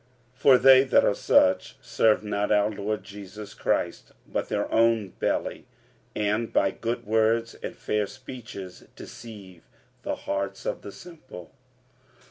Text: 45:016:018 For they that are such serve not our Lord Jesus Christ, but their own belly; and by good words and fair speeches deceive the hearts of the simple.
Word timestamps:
45:016:018 0.33 0.39
For 0.41 0.57
they 0.57 0.83
that 0.83 1.05
are 1.05 1.13
such 1.13 1.77
serve 1.79 2.23
not 2.23 2.51
our 2.51 2.71
Lord 2.71 3.03
Jesus 3.03 3.53
Christ, 3.53 4.13
but 4.25 4.49
their 4.49 4.67
own 4.71 5.09
belly; 5.09 5.67
and 6.15 6.51
by 6.51 6.71
good 6.71 7.05
words 7.05 7.53
and 7.61 7.77
fair 7.77 8.07
speeches 8.07 8.85
deceive 8.95 9.69
the 10.01 10.15
hearts 10.15 10.65
of 10.65 10.81
the 10.81 10.91
simple. 10.91 11.53